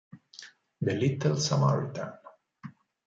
The 0.81 0.95
Little 0.97 1.35
Samaritan 1.37 2.13